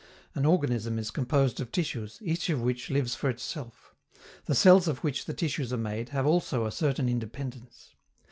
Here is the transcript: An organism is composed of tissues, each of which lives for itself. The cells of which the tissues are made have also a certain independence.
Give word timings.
An 0.33 0.47
organism 0.47 0.97
is 0.97 1.11
composed 1.11 1.59
of 1.61 1.71
tissues, 1.71 2.17
each 2.23 2.49
of 2.49 2.59
which 2.59 2.89
lives 2.89 3.13
for 3.13 3.29
itself. 3.29 3.93
The 4.45 4.55
cells 4.55 4.87
of 4.87 5.03
which 5.03 5.25
the 5.25 5.33
tissues 5.35 5.71
are 5.71 5.77
made 5.77 6.09
have 6.09 6.25
also 6.25 6.65
a 6.65 6.71
certain 6.71 7.07
independence. 7.07 7.93